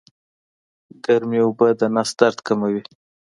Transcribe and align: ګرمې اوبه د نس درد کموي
ګرمې 1.05 1.39
اوبه 1.43 1.67
د 1.79 1.81
نس 1.95 2.09
درد 2.19 2.37
کموي 2.47 2.81